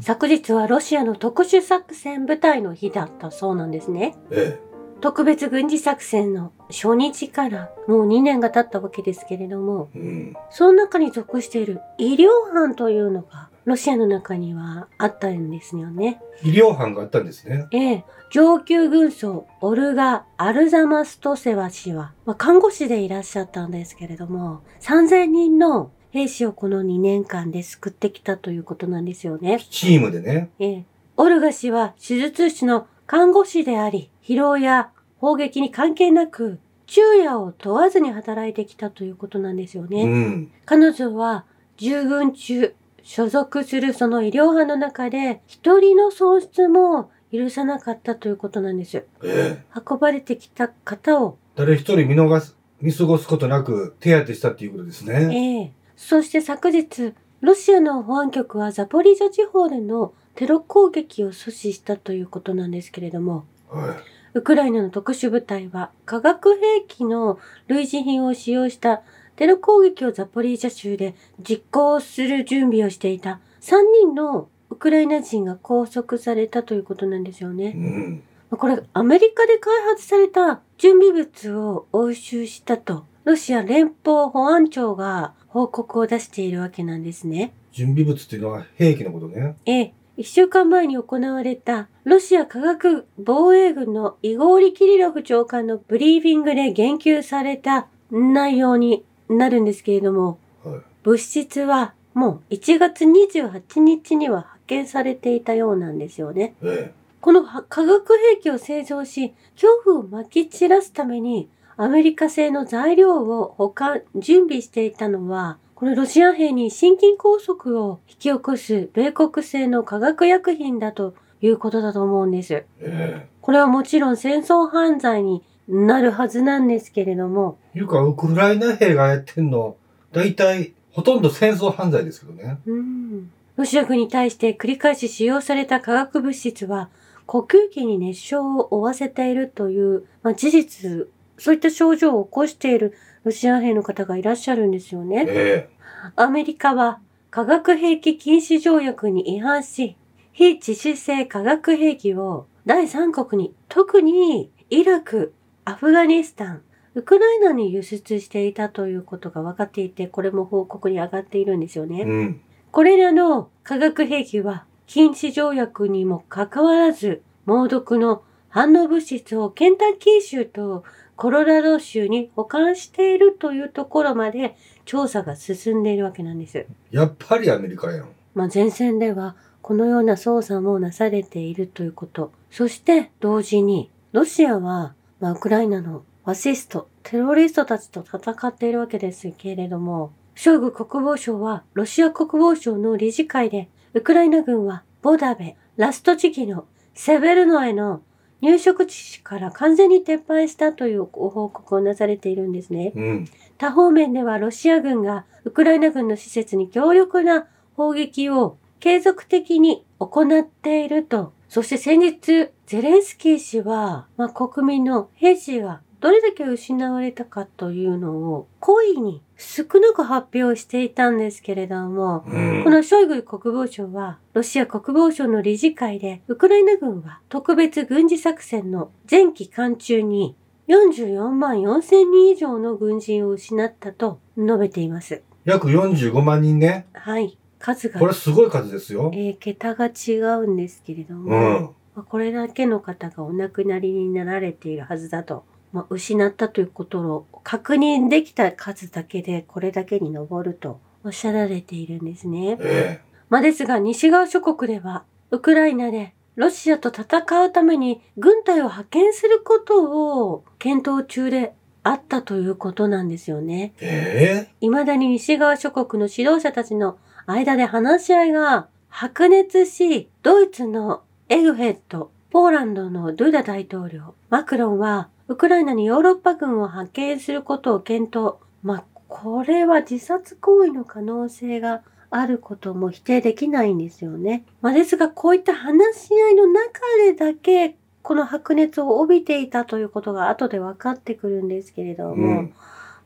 [0.00, 4.14] 昨日はロシアの特殊作戦部隊の日だったそうなんですね。
[4.30, 4.58] え
[5.00, 9.98] 特別軍事作戦の初日からもう2年が経ったわけですけれども、え。
[9.98, 10.36] うん。
[10.50, 16.20] その中に属している医療班というのがロシアの中にはあったんですよね。
[16.42, 17.66] 医療班があったんですね。
[17.72, 29.60] ええ、上級軍曹オルガ・アルザマストセワ氏は、まあ、看護師でいらっしゃったんですけれども、3000人の兵士をこの2年間で救ってきたということなんですよね。
[29.68, 30.48] チームでね。
[30.58, 30.84] ええ、
[31.18, 40.04] オルガ氏は手術師の看護師であり、疲労や砲撃に関係なく、昼夜を問わずに働いてきたということなんですよね。
[40.04, 40.52] うん。
[40.64, 41.44] 彼女は
[41.76, 48.96] 従軍中、所属するその医療班の中で、一人の喪失も許さなかったということなんです。
[48.96, 49.64] ええ。
[49.86, 55.28] 運ばれてきた方を、誰一人見逃す、見過ごすことなく手当てしたっていうことですね。
[55.30, 63.96] ええそして昨日、ロシアの保安局はザポリージャ地方でのテロ攻撃を阻止したということなんですけれども、は
[64.34, 67.38] ウクライナの特殊部隊は化学兵器の
[67.68, 69.02] 類似品を使用した
[69.36, 77.52] テロ攻撃をザポリージャ州で実行する準備をしていた3人のウクライナ人が拘束されたということなんですよい。
[77.52, 77.70] うね。
[77.70, 78.22] ん。
[78.50, 87.54] これアメリカで開発された準備物を押収したとロシア連邦保安庁が報告を出しているわけなんですね。
[87.72, 89.56] 準備物っていうのは兵器のことね。
[89.64, 100.80] ええ、一週間前に行われたロシア科学防衛軍のイゴーリ・キリロフ長官のブリーフィングで言及された内容になるんですけれども、はい。
[101.02, 106.54] 物質はもう1月28日には発見されていたようなんですよね。
[106.60, 122.54] えこの化学兵器を製造し、恐怖を撒き散らすためにアメリカ製の材料を保管、準備していたのは、このロシア兵に心筋梗塞を引き起こす米国製の化学薬品だということだと思うんです。
[122.54, 122.66] え。
[122.80, 127.80] えこれはもちろん戦争犯罪になるはずなんですけれども、え。
[127.80, 129.76] いうか、ウクライナ兵がやってんの、
[130.12, 132.58] 大体、ほとんど戦争犯罪ですけどね。
[132.64, 136.88] うんロシア軍に対して繰り返し使用された化学物質は、
[137.26, 145.24] 呼吸器に熱傷を負わせているという、まあ、事実、そういった症状を起こしているロシア兵の方がいらっしゃるんですよね。
[145.28, 145.68] え
[146.14, 149.96] アメリカは化学兵器禁止条約に違反し、
[150.32, 156.62] 非致死性化学兵器を第三国に、特にイラク、アフガニスタン、
[156.94, 162.00] ウクライナに輸出していたということが分かっていて、これも報告に上がっているんですよね。
[162.00, 162.02] え。
[162.04, 162.40] うん。
[162.70, 170.84] これらの化学兵器は禁止条約にもかかわらず、猛毒の反応物質をケンタッキー州と
[171.16, 174.54] コロラド州に保管しているというところまで
[174.84, 176.66] 調査が進んでいるわけなんです。
[176.90, 178.08] やっぱりアメリカやん。
[178.34, 182.32] まあ、前線ではこのような捜査もなされているということ。
[182.50, 198.02] そして同時にロシアは、まあ、ウクライナのファシスト、テロリストたちと戦っているわけですけれども、ショイグ国防相はロシア国防省の理事会で、ウクライナ軍はボダベ、ラスト地域のセベルノへの
[198.40, 202.92] 入植地から完全に撤廃したというご報告をなされているんですね。
[202.94, 203.28] うん。
[203.58, 211.32] 他方面ではロシア軍がウクライナ軍の施設に強力な砲撃を継続的に行っていると。
[211.48, 222.30] そして先日、ゼレンスキー氏は、まあ、国民の兵士がどれだけ失われたかというのを故意に少なく発表していたんですけれども、う
[222.60, 222.62] ん。
[222.62, 230.36] このショイグ国防相は、ロシア国防省の理事会で、ウクライナ軍は特別軍事作戦の前期間中に
[230.68, 235.24] 44万4千人以上の軍人を失ったと述べています。
[235.44, 236.86] 約45万人ね。
[236.92, 237.36] はい。
[237.58, 239.10] 数がこ、れすごい数ですよ。
[239.12, 241.70] えー桁が違うんですけれども、うん。
[241.96, 245.44] まあこれだけの方がお亡くなりになられているはずだと、
[245.76, 252.56] まあ、失ったということを確認できた数だけでこれだけに上るとおっしゃられているんですね。
[252.60, 261.52] えまあですが西側諸国ではウクライナでロシアと戦うために軍隊を派遣することを検討中で
[261.82, 263.74] あったということなんですよね。
[263.82, 264.48] え。
[264.48, 266.96] え未だに西側諸国の指導者たちの
[267.26, 278.36] 間で話し合いが白熱し、ドイツのエグヘッド、ポーランドのドゥダ大統領、マクロンはウクライナにヨーロッパ軍を派遣することを検討。
[278.62, 284.44] まあ、これは自殺行為の可能性があることも否定できないんですよね。
[284.62, 292.54] まあ、ですが、こういった話し合いの中でだけ、この白熱を帯びていたということが後で分かってくるんですけれども、うん。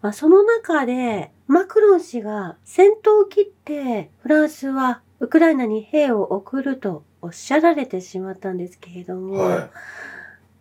[0.03, 9.71] まあ、その中で、マクロン氏が先頭を切って、フランスはウクライナに兵を送るとおっしゃられてしまったんですけれども、は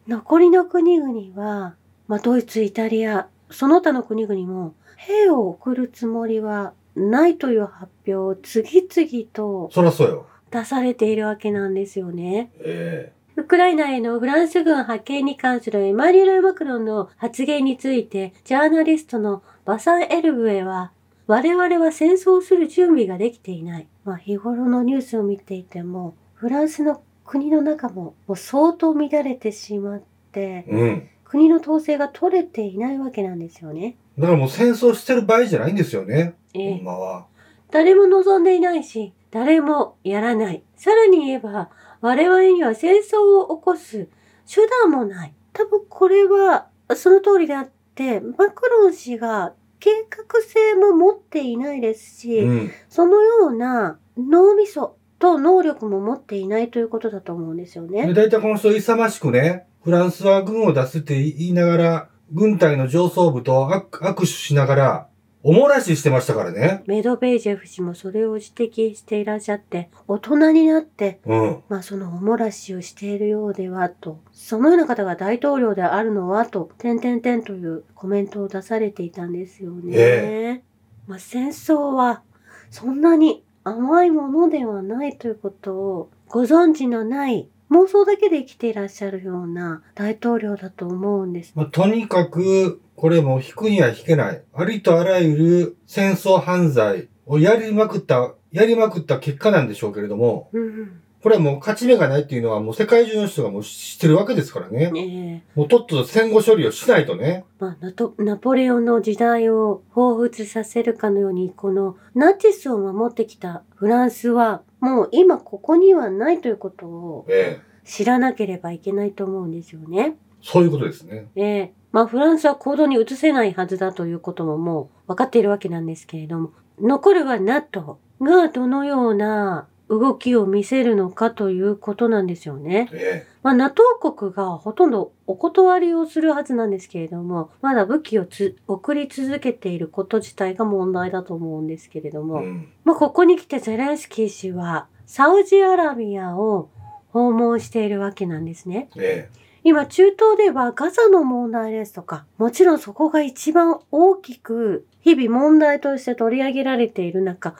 [0.09, 1.75] 残りの国々は、
[2.07, 9.73] まあ、ドイツ、イタリア、その他の国々も兵を送るつもりはないという発表を次々とい。
[9.73, 10.25] そらそうよ。
[10.49, 12.49] 出されているわけなんですよね。
[12.59, 20.91] えウクライナへのフランス軍派遣に関するエマニュエル・マクロンの発言について、ジャーナリストのバサン・エルブエは、
[21.27, 23.87] 我々は戦争をする準備ができていない。
[24.03, 31.09] まあ、日頃のニュースを見ていても、フランスの国の中ももう相当乱れてしまって、えうん。
[31.23, 33.97] 国の統制が取れていないわけなんですよね。
[34.17, 36.33] だからもう戦争してる場合じゃないんですよね。
[36.55, 37.27] ええ今は。
[37.69, 40.63] 誰も望んでいないし、誰もやらない。
[40.75, 41.69] さらに言えば、
[42.01, 44.09] 我々には戦争を起こす
[44.51, 45.33] 手段もない。
[45.53, 52.71] 多分これはその通りであって、マクロン氏が計画性も持っていないですし、うん。
[52.89, 58.13] そのような脳みそと能力も持っていないということだと思うんですよで、ね。
[58.13, 65.09] 大体この人勇ましくね、フランスは軍を出すって言いながら、軍隊の上層部と握握手しながら、
[65.41, 66.83] おもらししてましたからね。
[66.85, 71.63] メドベージェフ氏もそれを指摘していらっしゃって、大人になってうん。
[71.69, 79.93] まあそのおもらしをしているようではと、そのような方が大統領であるのはと、点々点というコメントを出されていたんですよね。
[79.95, 80.61] え
[81.07, 82.21] まあ戦争は
[82.69, 91.53] そんなに甘いものではないということをご存知のない妄想だけで生きていらっしゃるような大統領だと思うんです。
[91.55, 94.41] まあ、とにかく、これも引くには引けない。
[94.53, 101.01] ありとあらゆる戦争犯罪をやりまくった、やりまくった結果なんでしょうけれども、うん。
[101.21, 104.89] これはもう勝ち目がないっていうのはもう世界中の人がもう知ってるわけですからね。
[104.91, 107.43] ねえもうとっとと戦後処理をしないとね。
[107.59, 117.69] まあ、ナポレオンの時代を彷彿させるかのように、このナチスを守ってきたフランスは、もう今ここにはないということをええ。
[117.83, 120.15] 知らなければいけないと思うんですよね。
[120.41, 121.27] そういうことですね。
[121.35, 132.89] ええまあフランスは行動に移せないはずだということももう分かっているわけなんですけれども、残るは NATO がどのような動きを見せるのかということなんですよね。
[132.93, 142.21] えまあ、NATO 国がほとんどお断りをするはずなんですけれども、まだ武器をつ送り続けていること自体が問題だと思うんですけれどえ。
[142.21, 142.69] も、うん。
[142.83, 146.69] まあ、ここに来てゼレンスキー氏はサウジアラビアを
[147.11, 148.89] 訪問しているわけなんですね。
[148.95, 149.29] え
[149.63, 157.55] 今中東ではガザの問題ですとか、もちろんそこが一番大きく日々問題として取り上げられている中、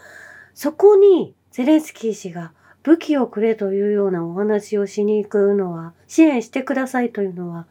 [0.53, 2.51] そこにゼレンスキー氏が
[2.83, 7.65] 武器をくれというようなお話をしに行くのは、支援してくださいというのは、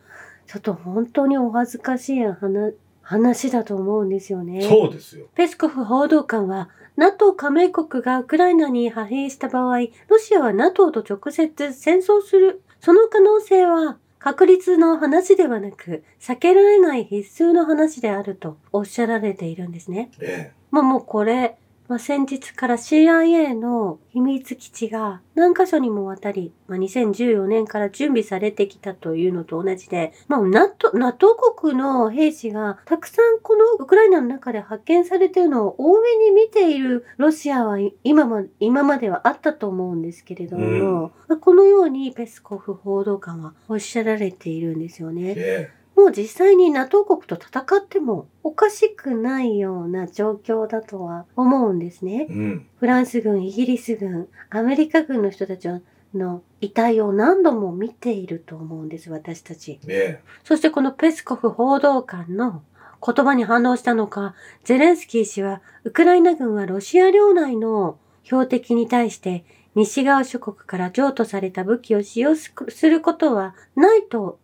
[0.47, 4.45] ちょっと本当にお恥ずかしい話話だと思うんですよえ。
[4.45, 4.63] ね。
[4.63, 5.29] そうですよ。
[5.35, 9.79] ペスコフ報道官は、NATO 加盟国がウクライナに派兵した場合、
[10.09, 12.61] ロシアは NATO と直接戦争する。
[12.81, 20.11] その可能性は確率の話ではなく、避けられない必須の話であるとおっしゃられているんですね。
[20.21, 21.57] えまあもうこれ、
[21.88, 45.13] まあ、先日から CIA の秘密基地が何箇所にもわたり、まあ、2014年から準備されてきたというのと同じで、まあ、NATO, NATO 国の兵士がたくさんこのウクライナの中で発見されているのを多めに見ているロシアは今ま今まではあったと思うんですけれども、まあこのようにペスコフ報道官はおっしゃられているんですよえ。
[45.13, 45.78] ね。
[45.98, 52.32] えもう実際に NATO 国と戦ってもおかしくないような状況だとは思うんですねえ。。
[52.32, 52.67] うん。
[52.78, 55.69] フランス軍、イギリス軍、アメリカ軍の人たち
[56.14, 59.81] の遺体を何度も見ていると思うんです、私たち。
[59.88, 62.62] えそしてこのペスコフ報道官の
[63.05, 72.52] 言葉に反応したのか、ゼレンスキー氏は、ウクライナ軍はロシア領内の標的に対して、西側諸国から譲渡された武器を使用す
[72.88, 74.38] ることはないと、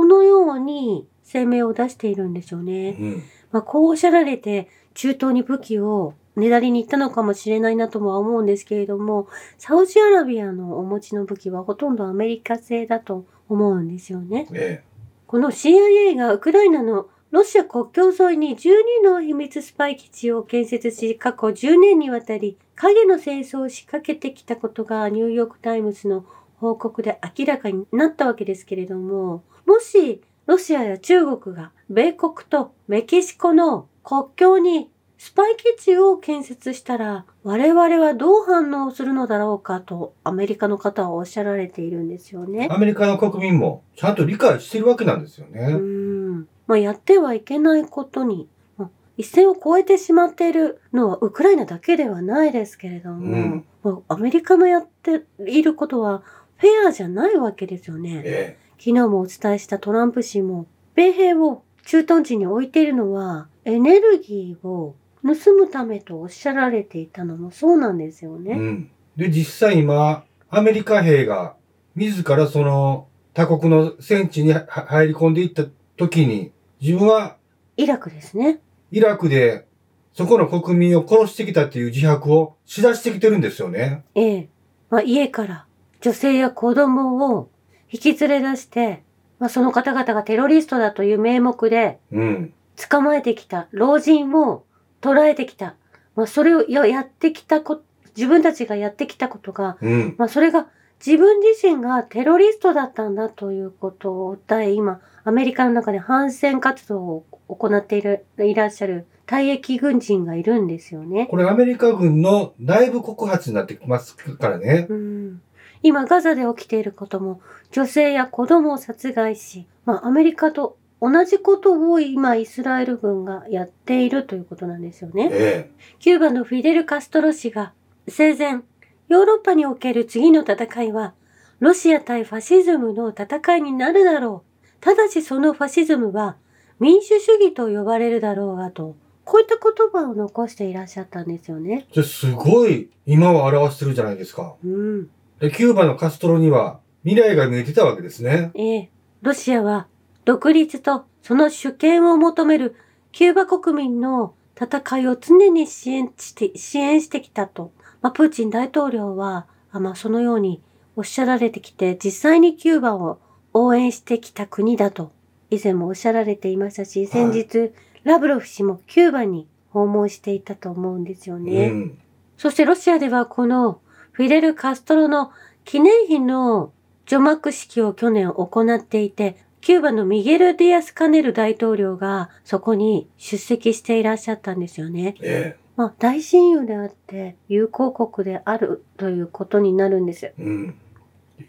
[0.00, 2.62] このように声明を出しているんですよえ。
[2.62, 2.96] ね。
[2.98, 3.22] うん。
[3.52, 9.28] まあ、こうおっしゃられて、中東に武器をねだりに行ったのかもしれないなとも思うんですけれども、
[9.58, 14.48] サウジアラビアのお持ちの武器はほとんどアメリカ製だと思うんですよね。
[14.54, 14.82] え
[15.26, 26.24] この CIA がウクライナのロシア国境沿いに12の秘密スパイ基地を建設し、過去10年にわたり影の戦争を仕掛けてきたことがニューヨークタイムズの
[26.60, 42.74] 報告で明らかになったわけですけれども、もしロシアや中国が米国とメキシコの国境にスパイ基地を建設したら我々はどう反応するのだろうかとアメリカの方はおっしゃられているんですよねえ。。
[42.74, 45.72] アメリカの国民もちゃんと理解してるわけなんですようね。
[45.74, 46.40] ん。
[46.66, 56.22] まあ、やってはいけないことに、まあ一線を越えてしまっているのはウクライナだけではないですけれども、うんアメリカのやっていることは
[56.60, 58.22] フェアじゃないわけですよね。
[58.24, 68.52] え昨日もお伝えしたトランプ氏も、米兵を駐屯地に置いているのは、エネルギーを盗むためとおっしゃられていたのもそうなんですよね。
[68.52, 68.90] えうん。
[69.16, 71.54] で、実際今、アメリカ兵が
[71.94, 75.64] 自らその他国の戦地には入り込んでいった
[75.96, 77.36] 時に、自分は
[77.78, 78.60] イラクですね。
[78.90, 79.66] イラクで
[80.12, 84.04] そこの国民を殺してきたっていう自白をしだしてきてるんですよね。
[84.14, 84.48] ええ。
[84.90, 85.66] まあ、家から
[86.00, 87.50] 女性や子供を
[87.90, 89.02] 引き連れ出して、
[89.38, 92.54] まあ、その方々がテロリストだという名目でうん。
[92.88, 94.64] 捕まえてきた老人を
[95.00, 95.74] 捕らえてきた。
[96.16, 97.82] まあ、それをややってきたこ、
[98.16, 100.14] 自分たちがやってきたことが、うん。
[100.16, 100.68] まあ、それが
[101.04, 111.26] 自分自身がテロリストだったんだということを訴え、今、アメリカの中で反戦活動を行っている、いらっしゃる退役軍人がいるんですよね。
[111.30, 114.86] これアメリカ軍の内部告発になってきますからね。
[114.88, 115.42] うん
[115.82, 117.40] 今、ガザで起きていることも、
[117.72, 125.30] 女性や子供を殺害し、まあ、アメリカと同じことを今、イスラエル軍がやっているということなんですよね。
[125.32, 127.72] えキューバのフィデル・カストロ氏が
[128.06, 128.60] 生前、
[129.08, 131.14] ヨーロッパにおける次の戦いは、
[131.58, 134.68] ロシア対ファシズムの戦いになるだろう。
[134.80, 136.36] ただしそのファシズムは
[136.78, 141.86] 民主主義と呼ばれるだろうがと、こういった言葉を残していらっしゃったんですよね。
[141.90, 141.94] え。
[141.94, 144.54] じゃすごい今を表してるじゃないですか。
[144.64, 145.10] うん。
[145.40, 148.52] で、キューバのカストロには未来が見えてたわけですね。
[148.54, 148.90] ええ。
[149.22, 149.86] ロシアは
[150.24, 152.76] 独立とその主権を求める
[153.12, 157.72] キューバ国民の戦いを常に支援して、支援してきたと。
[158.02, 160.62] まあ、プーチン大統領は、あまあ、そのように
[160.96, 163.18] おっしゃられてきて、実際にキューバを
[163.54, 165.12] 応援してきた国だと、
[165.50, 167.72] 以前もおっしゃられていましたし、先日、
[168.04, 171.68] ラブロフ氏もキューバに訪問していたと思うんですよね。
[171.68, 171.98] うん。
[172.36, 173.80] そしてロシアではこの
[174.12, 175.32] フィデル・カストロの
[175.64, 176.72] 記念碑の
[177.06, 185.16] 除幕式を去年行っていて、キューバのミゲル・ディアス・カネル大統領がそこに出席していらっしゃったんですよね。
[185.22, 190.26] えまあ大親友であって友好国であるということになるんです。
[190.26, 190.34] え。
[190.38, 190.74] うん。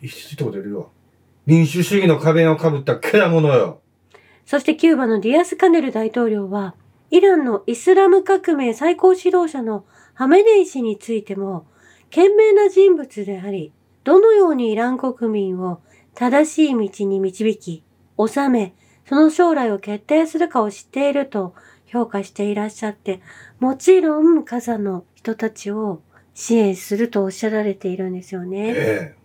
[0.01, 0.85] 一言言うわ。
[1.45, 3.81] 民主主義の仮面をかぶったけだものよ。
[4.45, 6.75] そしてキューバのディアス・カネル大統領は、
[7.09, 11.65] イランのイスラム革命最高指導者のハメネイ師についても、
[12.11, 13.71] 賢明な人物であり、
[14.03, 15.81] どのようにイラン国民を
[16.13, 17.83] 正しい道に導き、
[18.17, 18.75] 治め、
[19.05, 23.21] その将来を決定するかを知っていると評価していらっしゃって、
[23.59, 26.01] もちろんガザの人たちを
[26.33, 28.73] 支援するとおっしゃられているんですよね。
[28.75, 29.15] え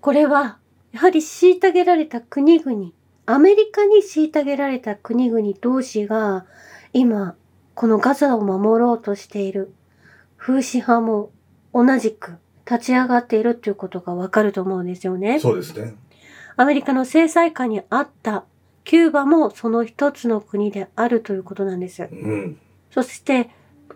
[0.00, 0.58] これは、
[0.92, 2.92] やはり虐げられた国々、
[3.26, 6.46] アメリカに虐げられた国々同士が、
[6.92, 7.34] 今、
[7.74, 9.74] このガザを守ろうとしている
[10.36, 11.30] 風刺派も
[11.76, 15.18] 同じく立ち上がっているということがわかると思うんですよえ。
[15.18, 15.40] ね。
[15.40, 15.94] そうですね。
[16.56, 18.44] アメリカの制裁下にあった
[18.84, 22.04] キューバもその一つの国であるということなんです。
[22.04, 22.58] うん。
[22.90, 23.50] そして、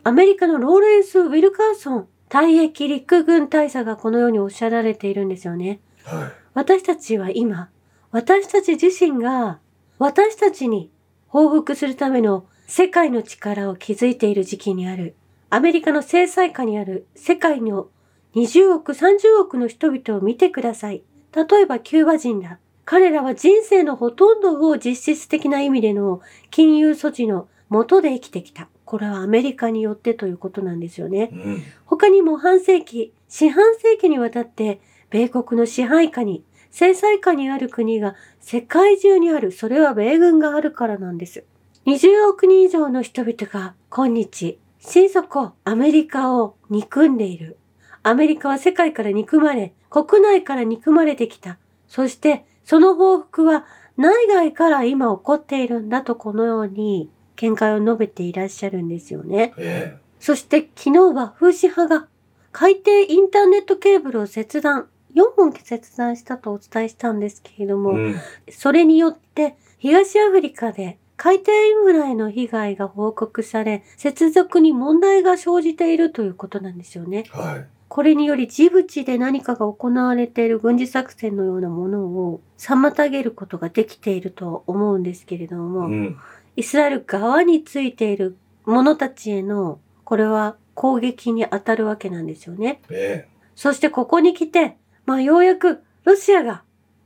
[0.04, 5.80] アメリカのローレンス・ウィルカーソン退役陸軍大佐がこのようにおっしゃられているんですよね。
[6.04, 7.70] は私たちは今、
[8.10, 9.58] 私たち自身が
[9.98, 10.90] 私たちに
[11.28, 15.14] 報復するための世界の力を築いている時期にある。
[15.52, 17.88] アメリカの制裁下にある世界の
[18.36, 21.02] 20億、30億の人々を見てください。
[21.34, 22.60] 例えばキューバ人だ。
[22.84, 26.20] 彼らは人生のほとんどを実質的な意味での
[26.52, 28.68] 金融措置の元で生きてきた。
[28.84, 31.34] これはアメリカによってということなんですよねい。。
[31.34, 31.62] うん。
[31.84, 34.80] 他にも半世紀、四半世紀にわたって、
[35.10, 39.50] 米国の支配下に、制裁下にある国が世界中にある。
[39.50, 41.44] それは米軍があるからなんです。
[41.86, 47.58] 20億人以上の人々が今日、心底アメリカを憎んでいる。
[48.02, 51.58] アメリカは世界から憎まれ、国内から憎まれてきた。
[51.86, 59.52] そして、その報復は内外から今起こっているんだとこのように見解を述べていらっしゃるんですよね。
[59.58, 62.08] えそして昨日は風刺派が
[62.52, 67.76] 海底インターネットケーブルを切断、4本切断したとお伝えしたんですけれどえ。
[67.76, 68.16] も、うん。
[68.50, 77.26] それによって東アフリカで海底インフラへの被害が報告され、接続に問題が生じているということなんですよね。
[77.28, 77.66] はい。
[77.88, 86.16] これによりジブチで何かが行われている軍事作戦のようなものを妨げることができていると思うんですけれども、うん。
[86.56, 92.80] イスラエル側についている者たちへの、これは攻撃に当たるわけなんですよね。
[92.88, 96.62] えそしてここに来て、まあようやくロシアが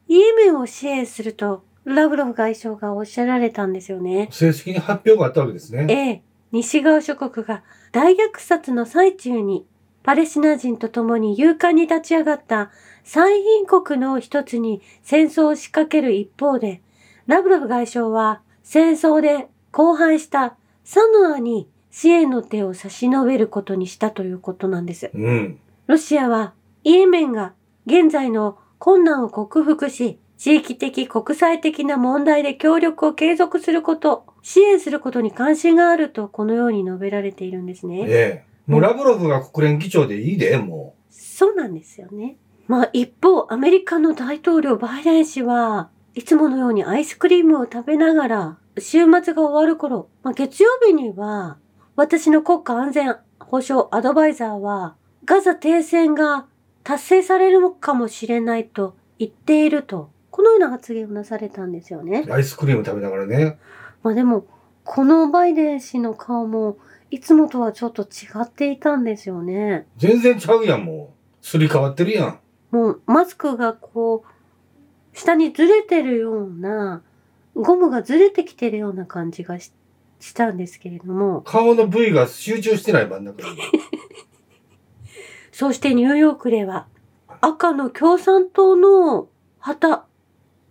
[0.06, 4.32] イエメンを支援すると、ラブロフ外相がおっしゃられたんですよねえ。。
[4.32, 5.86] 正式に発表があったわけですね。
[5.88, 6.22] ええ。
[6.52, 7.62] 西側諸国が
[7.92, 9.66] 大虐殺の最中に
[10.02, 12.70] パレスチナ人と共に勇敢に立ち上がった
[13.02, 16.80] 最貧国の一つに戦争を仕掛ける一方で、
[17.26, 25.10] ラブロフ外相は戦争で荒廃したサノアに支援の手を差し伸べることにしたということなんです。
[25.12, 25.58] うん。
[25.86, 27.54] ロシアはイエメンが
[27.86, 38.04] 現在の困難を克服し、地域的国際的な問題で協力を継続すること、支援することに関心があるとこのように述べられているんですね。
[38.06, 38.54] ええ。
[38.66, 42.36] もうラブロフが国連議長でいいで、もそうなんですよね。
[42.66, 51.58] まあ一方、アメリカの大統領バイデン氏はいつものようにアイスクリームを食べながら週末が終わる頃、まあ、月曜日には
[51.96, 56.46] 私の国家安全保障アドバイザーはガザ停戦が
[56.82, 62.32] 達成されるかもしれないと言っていると、このような発言をなされたんですよねう。。
[62.32, 63.56] アイスクリーム食べながらね。
[64.02, 64.46] まあでも、
[64.82, 66.76] このバイデン氏の顔も
[67.12, 69.86] いつもとはちょっと違っていたんですよね。
[69.96, 71.46] 全然ちゃうやん、もう。
[71.46, 72.40] すり替わってるやん。
[72.72, 77.04] もうマスクがこう、下にずれてるような、
[77.54, 79.72] ゴムがずれてきてるような感じがし
[80.18, 83.56] したんですけれども、顔の部位が集中してない真ん中に。
[85.52, 86.88] そしてニューヨークでは
[87.40, 89.28] 赤の共産党の
[89.60, 90.06] 旗、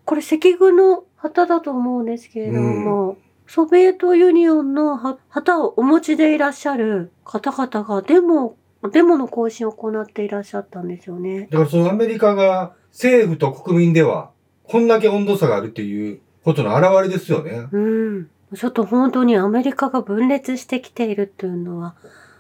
[0.06, 3.18] これ赤軍の旗だと思うんですけれども、
[3.48, 8.58] ソビエトユニオンのは旗をお持ちでいらっしゃる方々がデモ、
[8.92, 11.48] デモの行進を行っていらっしゃったんですよね。
[11.52, 14.32] だからそのアメリカが政府と国民では
[14.64, 17.68] こんだけ温度差があるっていうことの表れですよね。
[17.72, 18.30] うん。
[18.56, 21.96] ちょっと本当にアメリカが分裂してきているっていうのは、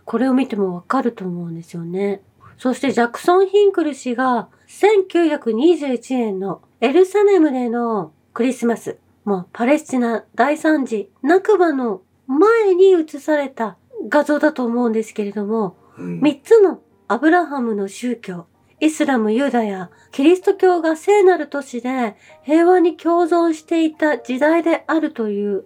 [0.05, 2.22] これを見てもわかると思うんですよね。
[2.58, 13.77] そしてジャクソン・ヒンクル氏が1921年のエルサレムでのクリスマス、もうパレスチナ大惨事、ナクバの前に映された
[14.09, 18.47] 画像だと思うんですけれども、うん三つのアブラハムの宗教、
[18.81, 25.63] イスラム、ユダヤ、キリスト教が聖なる都市で平和に共存していた時代であるという、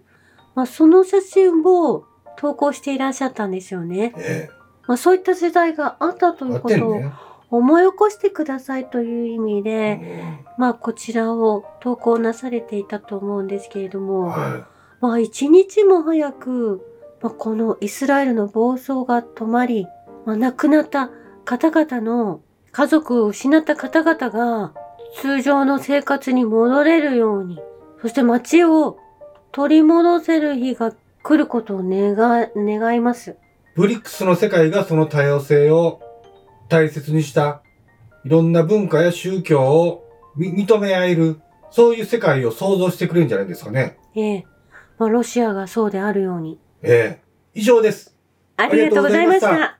[0.54, 2.06] まあ、その写真を
[2.38, 4.14] 投稿していらっしゃったんですよね。
[4.18, 4.50] え
[4.86, 6.50] まあ、そういった時代があったとえ。
[6.50, 7.12] いうことをね。
[7.50, 10.00] 思い起こしてくださいという意味で、
[10.58, 14.68] うまあこちらを投稿なされていたと思うんですけれどんも、は
[15.00, 16.82] まあ一日も早く、
[17.22, 19.88] まあ、このイスラエルの暴走が止まり、
[20.26, 21.10] まあ、亡くなった
[21.46, 24.74] 方々の家族を失った方々が
[25.22, 27.60] 通常の生活に戻れるように、
[28.02, 29.00] そして街を
[29.52, 32.16] 取り戻せる日が来ることを願
[32.56, 33.32] 願います。
[33.32, 33.36] い。
[33.76, 36.02] ブリックスの世界がその多様性を
[36.70, 37.62] 大切にした、
[38.26, 40.04] いろんな文化や宗教を
[40.36, 41.40] み認め合える、
[41.72, 43.98] そういう世界を想像してくれるんじゃないですかね。
[44.16, 44.46] ええ。
[44.98, 46.60] まあロシアがそうであるように。
[46.82, 47.28] ええ。
[47.54, 48.16] 以上です。
[48.56, 49.76] ありがとうございました。